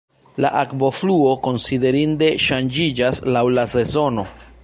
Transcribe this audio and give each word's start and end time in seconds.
La 0.43 0.49
akvofluo 0.61 1.33
konsiderinde 1.49 2.31
ŝanĝiĝas 2.47 3.23
laŭ 3.37 3.47
la 3.59 3.67
sezono. 3.77 4.27